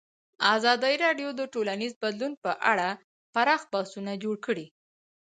ازادي 0.55 0.95
راډیو 1.05 1.29
د 1.35 1.41
ټولنیز 1.53 1.93
بدلون 2.03 2.33
په 2.43 2.51
اړه 2.71 2.89
پراخ 3.33 3.61
بحثونه 3.71 4.11
جوړ 4.23 4.35
کړي. 4.45 4.65